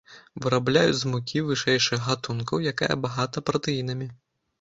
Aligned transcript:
Вырабляюць 0.43 0.95
з 1.01 1.09
мукі 1.11 1.43
вышэйшых 1.49 1.99
гатункаў, 2.07 2.63
якая 2.71 2.89
багата 3.05 3.45
пратэінамі. 3.51 4.09